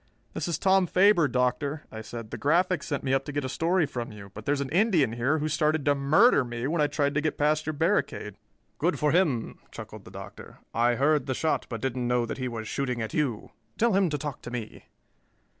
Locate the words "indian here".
4.71-5.37